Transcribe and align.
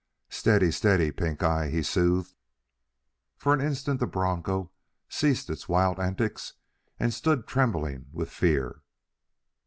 "Steady, 0.31 0.71
steady, 0.71 1.11
Pink 1.11 1.43
eye," 1.43 1.69
he 1.69 1.83
soothed. 1.83 2.33
For 3.37 3.53
an 3.53 3.61
instant 3.61 3.99
the 3.99 4.07
broncho 4.07 4.71
ceased 5.07 5.47
its 5.47 5.69
wild 5.69 5.99
antics 5.99 6.53
and 6.99 7.13
stood 7.13 7.45
trembling 7.45 8.07
with 8.11 8.31
fear. 8.31 8.81